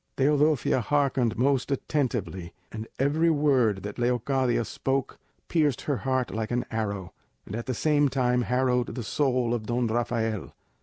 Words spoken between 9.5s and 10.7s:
of Don Rafael.